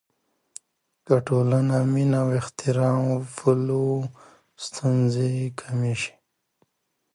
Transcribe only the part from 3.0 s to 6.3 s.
وپلوي، ستونزې کمې شي.